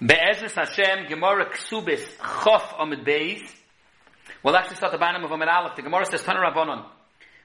[0.00, 3.40] Be'ezres Hashem, Gemara Ksubis, Chof Amid Beis.
[4.42, 5.76] We'll actually start the bottom of Amid Aleph.
[5.76, 6.84] The Gemara says, Tana Rabbanon.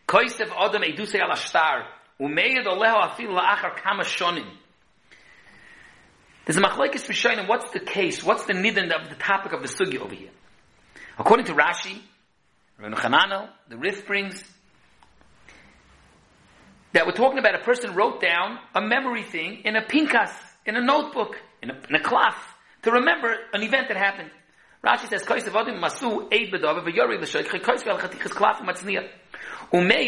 [0.08, 1.86] Koisev Odom Eidusei Al Ashtar.
[2.20, 4.50] Umeyed Oleho Afil La'achar Kama Shonim.
[6.46, 7.48] There's a machlekes rishonim.
[7.48, 8.24] What's the case?
[8.24, 10.32] What's the nidin of the topic of the sugi over here?
[11.18, 12.02] According to Rashi,
[12.78, 14.44] Rabbi Chananel, the Rif brings
[16.94, 20.32] that we're talking about a person wrote down a memory thing in a pinkas,
[20.66, 22.38] in a notebook, in a, in a cloth,
[22.84, 24.32] to remember an event that happened.
[24.84, 26.54] Rashi says, Koisev Odim Masu Eid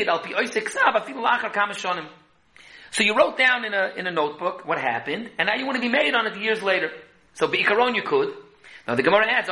[0.08, 1.54] Al Pi Oisek Sav Lachar
[2.94, 5.78] so you wrote down in a, in a notebook what happened, and now you want
[5.78, 6.92] to be made on it years later.
[7.34, 8.30] So Be'ikaron you could.
[8.88, 9.50] Now the Gemara adds,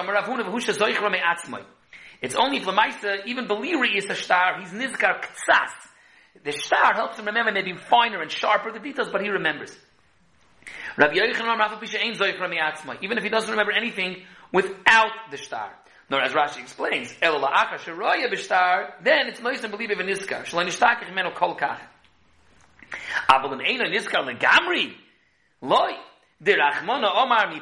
[2.21, 5.73] It's only if Lamaisa, even Beliri is a star, he's Nizkar Ktsas.
[6.43, 9.75] The star helps him remember maybe finer and sharper the details, but he remembers.
[10.97, 15.71] Rabbi Yochanan even if he doesn't remember anything without the star.
[16.09, 17.31] Nor as Rashi explains, then
[19.27, 20.45] it's Mois and Believe of Niska,
[27.13, 27.53] Omar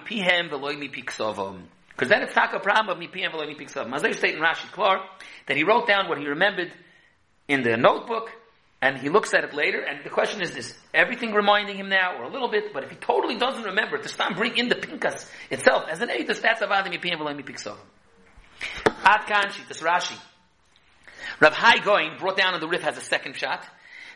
[1.89, 4.72] Because then it's not a problem of Mi Pihem Veloi As they state in Rashi
[4.72, 5.05] Klar,
[5.45, 6.72] that he wrote down what he remembered
[7.47, 8.31] in the notebook,
[8.81, 12.17] and he looks at it later, and the question is, is everything reminding him now,
[12.17, 14.75] or a little bit, but if he totally doesn't remember, to stop bring in the
[14.75, 17.77] pinkas itself, as an edus, that's avad mipihem v'lo mipi ksav.
[19.03, 20.17] Ad kanshi, this Rashi.
[21.41, 23.66] Rav Hai Goin brought down in the Rif has a second shot,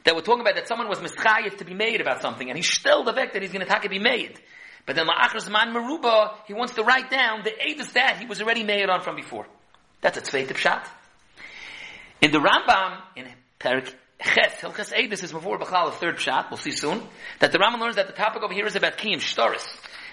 [0.06, 2.72] that we're talking about that someone was mischayiv to be made about something, and he's
[2.72, 4.40] still the fact that he's going to take it be made.
[4.86, 8.42] But then la'achar man meruba, he wants to write down the edus that he was
[8.42, 9.48] already made on from before.
[10.02, 10.90] That's a tzveitiv shot.
[12.22, 13.28] In the Rambam, in
[13.60, 17.02] Perik Ches, Hilchas Edus is before Bachal, the third shot, we'll see soon,
[17.40, 19.66] that the Rambam learns that the topic over here is about Kiyim, Shtaris.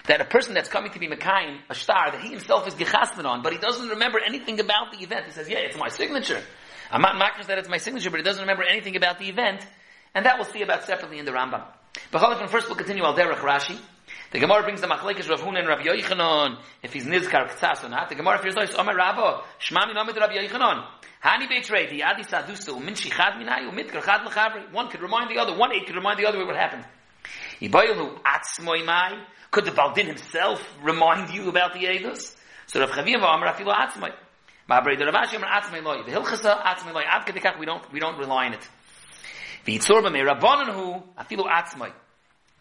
[0.07, 3.25] That a person that's coming to be Mekayim, a star, that he himself is Gechasman
[3.25, 5.27] on, but he doesn't remember anything about the event.
[5.27, 6.41] He says, yeah, it's my signature.
[6.89, 9.65] I'm not makrish that it's my signature, but he doesn't remember anything about the event.
[10.13, 11.63] And that we'll see about separately in the Rambam.
[12.11, 13.79] But first we'll continue al derech Rashi.
[14.31, 17.89] The Gemara brings the machlekes Rav Hun and Rav Yochanan if he's nizkar ktsas or
[17.89, 18.07] not.
[18.07, 20.85] The Gemara fears like Omer Rabba Shmami Nomid Rav Yochanan.
[21.21, 24.71] Hani beitrei adi sadusa umin shichad minay umitker chad lechavri.
[24.71, 25.57] One could remind the other.
[25.57, 26.85] One aid could remind the other what happened.
[27.59, 29.21] Ibayelu atzmoy mai.
[29.51, 32.37] Could the Baldin himself remind you about the Eidos?
[32.67, 34.13] So Rav Chaviva Omer Afilu atzmoy.
[34.69, 36.03] Ma'abrei the Rav Ashi Omer atzmoy loy.
[36.03, 37.03] The Hilchasa atzmoy loy.
[37.05, 38.69] Ad kedikach we don't we don't rely on it.
[39.67, 41.91] V'itzor b'mei rabbanon hu afilu atzmai.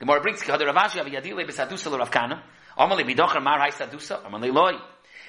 [0.02, 2.42] More brings kihad Rav Ashi avi yadile b'sadusa l'Rav Kahana.
[2.78, 4.22] Amale b'docher mar hay sadusa.
[4.24, 4.72] Amale loy.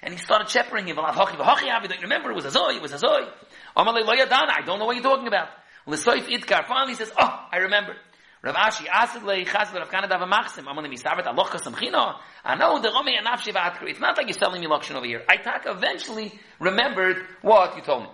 [0.01, 0.97] And he started shepherding him.
[0.97, 2.31] Remember?
[2.31, 2.75] It was a zoi.
[2.77, 3.29] It was a zoi.
[3.75, 4.53] Amale loy adana.
[4.57, 5.49] I don't know what you're talking about.
[5.85, 7.97] Finally says, oh, I remember.
[8.41, 10.65] Rav Ashi asid le chaz Rav Kahana dava machsim.
[10.65, 12.15] Amale misavet aloch kasamchino.
[12.45, 13.89] I know the romi anafshi v'atkri.
[13.89, 15.23] It's not like you're selling me lokshin over here.
[15.29, 18.09] I tak eventually remembered what you told me.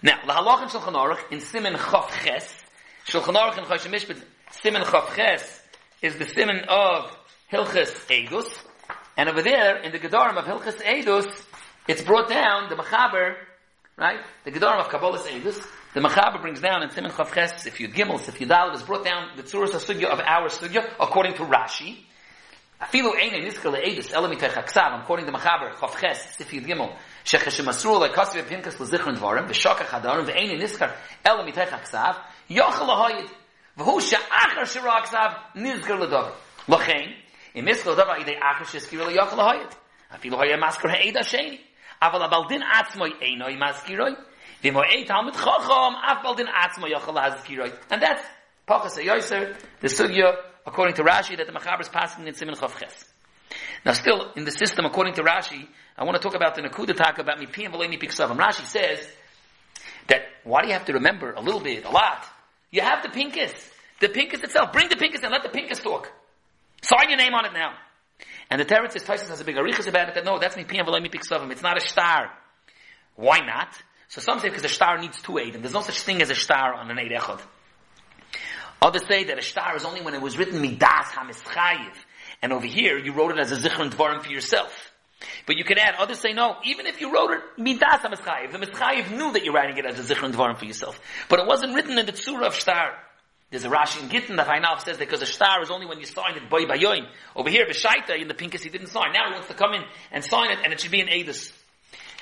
[0.00, 2.62] Now, the halach in Shulchan Aruch, in Simen Chav Ches,
[3.04, 5.60] Shulchan Aruch in Choshen Mishpat, Simon Chavches
[6.00, 7.14] is the Simon of
[7.52, 8.48] Hilchis Edus.
[9.16, 11.26] And over there, in the Gedarim of Hilchis Edus,
[11.86, 13.34] it's brought down, the Machaber,
[13.98, 14.20] right?
[14.44, 18.26] The Gedarim of Kabbalah's Edus, the Machaber brings down in Simon Chavches, if you gimel,
[18.26, 21.98] if you dal, it's brought down the Tzuras HaSugya of our Sugya, according to Rashi.
[22.80, 26.62] Afilu ein in iskel eidus elemi tech haksav, I'm quoting the Machaber, Chof if you
[26.62, 30.94] Gimel, shechesh masru le kasiv pinkas le zichron dvarim, v'shokach hadarim, v'ein in iskar
[31.26, 33.28] elemi tech yochel ahoyid,
[33.77, 36.31] והוא שאחר שראה הכסף, נזכר לדובר.
[36.69, 37.11] לכן,
[37.55, 39.67] אם נזכר לדובר על ידי אחר שהזכירו לו יוכל להויד.
[40.15, 41.61] אפילו היה מזכיר העד השני.
[42.01, 44.11] אבל הבלדין עצמו אינו מזכירוי.
[44.63, 47.69] ואם הוא אין תלמיד חכם, אף בלדין עצמו יוכל להזכירוי.
[47.89, 48.23] And that's
[48.67, 52.71] Pachas HaYoser, the sugya, according to Rashi, that the Machaber is passing in Simen Chav
[53.85, 55.67] Now still, in the system, according to Rashi,
[55.97, 58.37] I want to talk about the Nakuda talk about Mipiyam V'lei Mipiksavam.
[58.37, 59.05] Rashi says
[60.07, 62.25] that why do you have to remember a little bit, a lot?
[62.70, 63.52] you have the pinkus.
[64.00, 64.72] The pinkus itself.
[64.72, 66.12] Bring the pinkus and let the pinkus talk.
[66.82, 67.74] Sign your name on it now.
[68.50, 70.64] And the Teretz says, Tyson has a big arichas about it, that no, that's me,
[70.64, 71.50] PM, let Mipiyam V'lei Mipiksavam.
[71.50, 72.30] It's not a star.
[73.16, 73.68] Why not?
[74.08, 76.30] So some say because a star needs two aid, and there's no such thing as
[76.30, 77.40] a star on an aid echad.
[78.80, 81.92] Others say that a star is only when it was written midas hamischayiv.
[82.40, 84.87] And over here, you wrote it as a zichron dvarim for yourself.
[85.46, 88.58] But you can add, others say no, even if you wrote it, midas ha-mischayiv, the
[88.58, 91.00] mischayiv knew that you're writing it as a zichron dvarim for yourself.
[91.28, 92.92] But it wasn't written in the tzura of star.
[93.50, 95.98] There's a Rashi in Gittin that Hainaf says that because a star is only when
[96.00, 97.08] you sign it by bayoin.
[97.34, 99.14] Over here, B'shaita, in the Pinkus, he didn't sign.
[99.14, 101.50] Now he wants to come in and sign it, and it should be an Adis.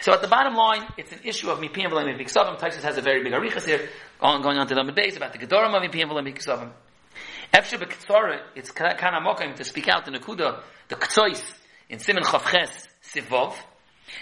[0.03, 2.61] So at the bottom line, it's an issue of Mipiyam V'lam Miksavim.
[2.61, 3.89] Tysus has a very big arichas here,
[4.21, 6.71] going, going on to the base about the Gedorim of Mipiyam V'lam Miksavim.
[7.53, 11.43] Efshe Bektsora, it's of mokim to speak out in the Nakuda, the Ktsois,
[11.89, 13.55] in Simon Chavches, Sivov.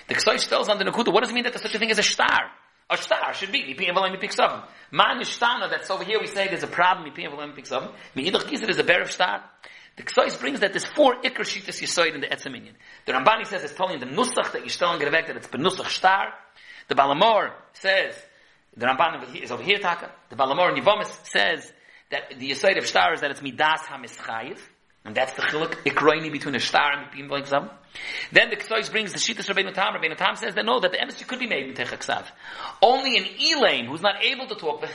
[0.08, 1.90] The Ktsois tells on the Nakuda, what does it mean that there's such a thing
[1.90, 2.50] as a star?
[2.90, 4.62] A star should be Mipiyim V'Loim Mipik Savim.
[4.90, 7.92] Man is Ishtana, that's over here we say there's a problem, Mipiyim V'Loim Mipik Savim.
[8.14, 9.42] Me'idach Gizit is a bear of star.
[9.96, 12.72] The Ktsois brings that there's four Iker Shitas Yisoid in the Etzaminyan.
[13.06, 16.34] The Rambani says it's telling the Nusach that Yishtal and Gerevek that it's Benusach star.
[16.88, 18.14] The Balamor says,
[18.76, 20.10] the Ramban is over here, Taka.
[20.30, 21.72] The Balamor in Yivomis says
[22.10, 24.58] that the Yisoid of star is that it's Midas HaMischayiv.
[25.04, 27.68] And that's the chiluk ikroini between a star and Mipim like some.
[28.32, 29.92] Then the Ktsois brings the Shittas Rabbeinu Tam.
[29.92, 32.24] Rabbeinu Tam says that no, that the emissary could be made with Techaksav.
[32.80, 34.90] Only an Elaine who's not able to talk, but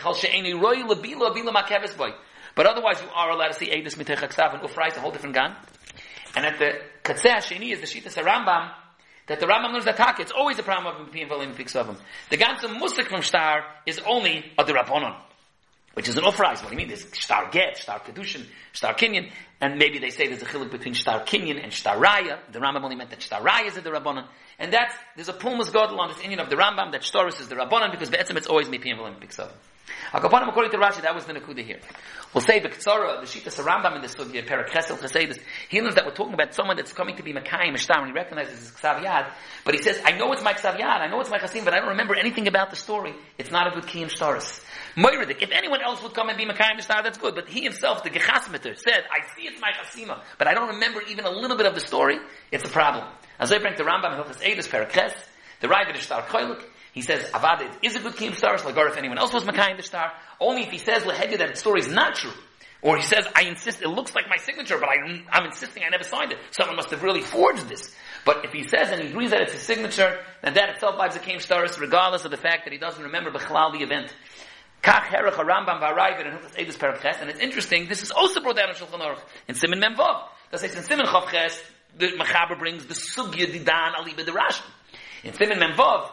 [2.65, 5.55] otherwise you are allowed to see Edis Mitechaksav and Ufrai, it's a whole different gun.
[6.35, 8.71] And at the Katzeh Sheni is the Shittas Rambam,
[9.27, 11.97] that the Rambam learns that Taka, it's always a problem of Mipim Valim Fiksavim.
[12.31, 15.15] The ganze Musik from Star is only a Duraponon
[15.93, 16.61] which is an ofrais.
[16.61, 16.87] What do you mean?
[16.87, 19.31] There's star get, star kedushin, star kinyan,
[19.61, 22.39] and maybe they say there's a chiluk between star kinyan and star raya.
[22.51, 24.27] The Rambam only meant that star raya is the rabbanon,
[24.59, 27.47] and that's there's a pulmus godel on this Indian of the Rambam that shtaris is
[27.47, 29.51] the rabbanon because be'etzim it's always mipiyim v'lim piksav.
[30.11, 31.79] Akapanim according to Rashi that was the nakuda here.
[32.33, 35.39] We'll say the Ketzara, the Shita Rambam in this sugya, Parakesel Chassidus.
[35.67, 38.13] He knows that we're talking about someone that's coming to be Makayim Mishtar, and he
[38.13, 39.31] recognizes his Ksav Yad,
[39.65, 41.73] but he says, I know it's my Ksav Yad, I know it's my Chasim, but
[41.73, 43.15] I don't remember anything about the story.
[43.39, 44.63] It's not a good Kiyim Shtaris.
[44.95, 48.03] Moiridik, if anyone else would come and be Makayim Mishtar, that's good, but he himself,
[48.03, 51.57] the Gechasmeter, said, I see it's my Chasima, but I don't remember even a little
[51.57, 52.19] bit of the story,
[52.51, 53.05] it's a problem.
[53.39, 55.13] As I bring the Rambam, Hilchas Eidus, Parakes,
[55.61, 58.97] the Ravid Ishtar Koilik, he says, Avad is a good Kiyim Shtar, like or if
[58.97, 61.87] anyone else was Makayim the star, only if he says Leheged that the story is
[61.87, 62.33] not true.
[62.81, 65.89] Or he says, I insist, it looks like my signature, but I, I'm insisting I
[65.89, 66.37] never signed it.
[66.51, 67.93] Someone must have really forged this.
[68.25, 71.15] But if he says and he agrees that it's his signature, then that itself buys
[71.15, 74.13] a Kiyim Shtaris, regardless of the fact that he doesn't remember Bechlal the event.
[74.81, 79.21] Kach Herach Rambam and and it's interesting, this is also brought down in Shulchan Aruch,
[79.49, 80.29] in Simon Memvav.
[80.51, 81.61] That says in Simon Chav Ches,
[81.97, 84.63] the Mechaber brings the Sugya Didan Aliba the Rashi.
[85.23, 86.09] In Simon Memvav,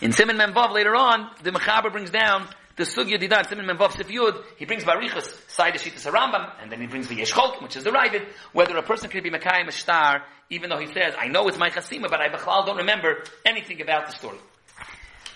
[0.00, 4.08] in Simon Memvav later on, the Mechaber brings down the Sugya Didan, Simon Memvav Sif
[4.08, 7.84] he brings Barichas, side of Shittas Rambam, and then he brings the Yeshcholk, which is
[7.84, 11.28] the Ravid, whether a person can be Mekayim a star, even though he says, I
[11.28, 14.38] know it's my Chasima, but I Bechlal don't remember anything about the story.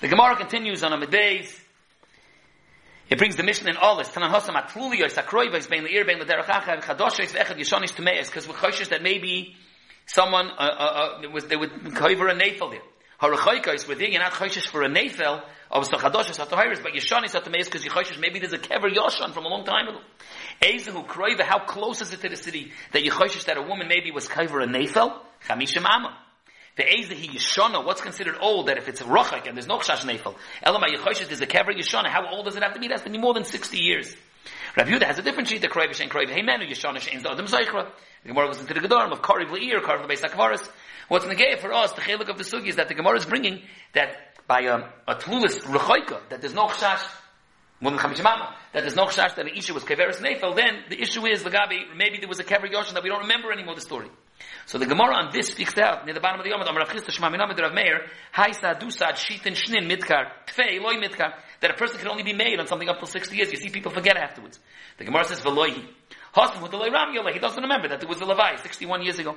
[0.01, 1.62] The Gemara continues on a days.
[3.11, 4.09] It brings the mission in all this.
[4.09, 6.47] Tanan Hosam Atluli or Sakroiva is bein Leir, bein Lederach
[6.83, 9.57] Chadoshes, Vechad Yishonis Tumeis, because we're cautious that maybe
[10.07, 12.81] someone, uh, uh, uh, was, they would cover a nafel there.
[13.21, 17.85] Harachaika with you're not choishes for a nefel of Sachadoshes Hatahiris, but Yeshani Satameis because
[17.85, 20.01] you choishes maybe there's a kever Yoshan from a long time ago.
[20.61, 23.87] Ezehu Kroiva, how close is it to the city that you choishes that a woman
[23.89, 25.19] maybe was cover a nefel?
[25.47, 26.19] Chamishim Amma.
[26.77, 30.07] The Ezehi Yeshana, what's considered old that if it's a Rochak and there's no Chash
[30.07, 30.35] Nefel?
[30.65, 32.87] Elama Yechoishes, there's a kever Yeshana, how old does it have to be?
[32.87, 34.17] It has to be more than 60 years.
[34.77, 37.91] Rabbi Yehuda has a different sheet, the Kroiv Shen Kroiv Heimenu Yeshana Shein Adam Zeichra.
[38.23, 40.67] The Gemara goes into the Gedorim of Kariv Le'ir, Kariv Le'beis HaKvaris.
[41.09, 43.61] What's negay for us, the chiluk of the sugi is that the Gemara is bringing
[43.93, 44.17] that
[44.47, 47.07] by um, a tlulis rechoika, that there's no chashash,
[47.83, 51.95] that there's no chashash that the issue was keveris nefel, then the issue is, Lagabi,
[51.97, 54.09] maybe there was a kever yoshin that we don't remember anymore the story.
[54.67, 56.89] So the Gemara on this speaks out, near the bottom of the Yom, Amar Rav
[56.89, 61.75] Chisda Shema Minamid Rav Meir, Haisa Dusad Shitin Shnin Midkar, Tfei Loi Midkar, that a
[61.75, 63.53] person can only be made on something up to 60 years.
[63.53, 64.59] You see people forget afterwards.
[64.99, 65.87] The Gemara says, Veloihi.
[66.35, 67.35] Hosm with the Ram Yaleh.
[67.35, 69.37] He doesn't remember that there was a Levi 61 years ago.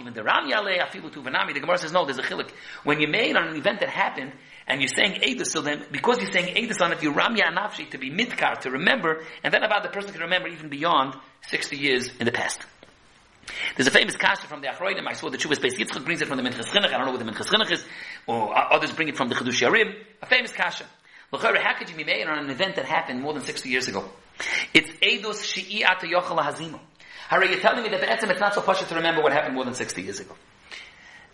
[0.00, 1.52] Even the Ram Yaleh, Afilu Tuvanami.
[1.52, 2.50] The Gemara says, no, there's a chilik.
[2.82, 4.32] When you made on an event that happened,
[4.66, 7.90] and you're saying Edus, so then, because you're saying Edus on it, you Ram Nafshi
[7.90, 11.14] to be Midkar, to remember, and then about the person can remember even beyond
[11.48, 12.64] 60 years in the past.
[13.76, 15.06] There's a famous kasha from the Achroidim.
[15.06, 16.86] I saw the Chuvas Beis Yitzchak brings it from the Minchas Chinuch.
[16.86, 17.84] I don't know what the Minchas Chinuch is,
[18.26, 19.94] or others bring it from the Chedush Yarim.
[20.22, 20.84] A famous kasha.
[21.30, 24.08] How could you be made on an event that happened more than 60 years ago?
[24.72, 26.80] It's Eidos Shi'iyat Yochel Hazimo.
[27.28, 29.32] How are you telling me that the etzem it's not so possible to remember what
[29.32, 30.34] happened more than 60 years ago?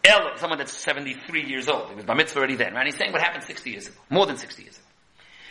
[0.05, 2.85] El, someone that's 73 years old, he was bar mitzvah already then, right?
[2.85, 4.87] He's saying what happened 60 years ago, more than 60 years ago.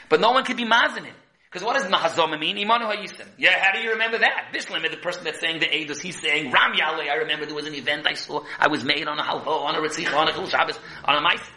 [0.09, 1.15] But no one could be mazin him.
[1.53, 2.57] Because what does mahazoma mean?
[2.57, 3.27] Imanu hayisim.
[3.37, 4.49] Yeah, how do you remember that?
[4.51, 7.53] This limit, the person that's saying the Eidos, he's saying, Ram Yaleh, I remember there
[7.53, 10.27] was an event I saw, I was made on a halvo, on a ritzicha, on
[10.27, 11.47] a chul Shabbos, on a mice.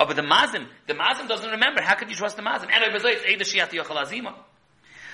[0.00, 1.82] Oh, but the mazim, the mazim doesn't remember.
[1.82, 2.70] How could you trust the mazim?
[2.72, 4.34] And it's Eidos Shiat Yochel.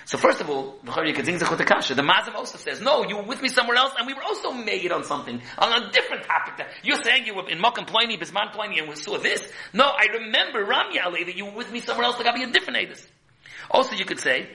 [0.05, 3.93] So first of all, the Mazim also says, no, you were with me somewhere else,
[3.99, 6.57] and we were also made on something, on a different topic.
[6.57, 9.47] That You're saying you were in Mokum Pliny, Bisman Pliny, and we saw this.
[9.75, 12.39] No, I remember Ram Yale that you were with me somewhere else, that got to
[12.39, 13.07] be a different Adis.
[13.71, 14.49] Also, you could say,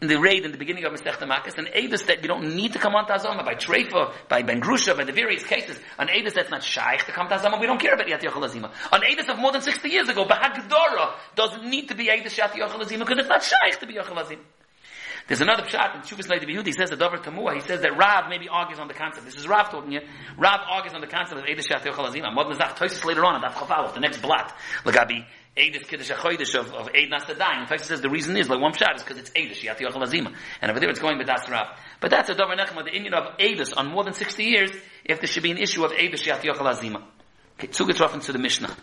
[0.00, 2.72] in the raid in the beginning of Masech Makas, an Adis that you don't need
[2.72, 3.12] to come on to
[3.44, 7.12] by Treifa, by Ben Grusha, by the various cases, an Adis that's not shaykh to
[7.12, 8.54] come to Azoma, we don't care about Yat Yochel.
[8.92, 12.52] An Adis of more than 60 years ago, Bahagdora, doesn't need to be Adis Yat
[12.52, 14.38] Yochel because it's not shaykh to be Yochel.
[15.30, 17.54] There's another shot in Shuvas Leid He says the Dover Tamua.
[17.54, 19.26] He says that Rav maybe argues on the concept.
[19.26, 20.02] This is Rav talking here.
[20.36, 22.34] Rav argues on the concept of Eidish Yat Yochel Azima.
[22.34, 24.52] Mod Nazach Toisis later on, Daf Chafalov, the next blot.
[24.82, 25.24] Lagabi
[25.56, 27.68] Eidish Kiddush HaChoidish of, of Eid Nasadayim.
[27.68, 30.34] Toisis says the reason is, like one shot is because it's Eidish Yat Yochel Azima.
[30.60, 31.78] And over there it's going with Das Rav.
[32.00, 34.72] But that's a Dover Nechma, the Indian of Eidish on more than 60 years,
[35.04, 37.04] if there should be an issue of Eidish Yat Yochel Azima.
[37.54, 38.76] Okay, Zugetroffen to the Mishnah.